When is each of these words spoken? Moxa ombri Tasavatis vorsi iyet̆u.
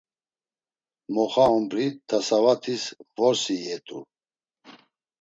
Moxa 1.13 1.45
ombri 1.55 1.85
Tasavatis 2.07 2.83
vorsi 3.17 3.53
iyet̆u. 3.61 3.99